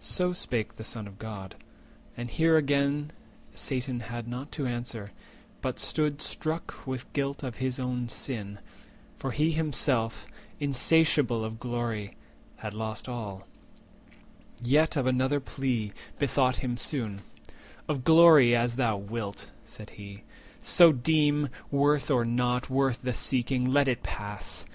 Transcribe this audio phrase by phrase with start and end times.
[0.00, 1.54] So spake the Son of God;
[2.16, 3.12] and here again
[3.52, 5.12] Satan had not to answer,
[5.60, 10.26] but stood struck With guilt of his own sin—for he himself,
[10.58, 12.16] Insatiable of glory,
[12.56, 13.46] had lost all;
[14.62, 17.20] Yet of another plea bethought him soon:—
[17.90, 20.22] "Of glory, as thou wilt," said he,
[20.62, 24.66] "so deem; 150 Worth or not worth the seeking, let it pass.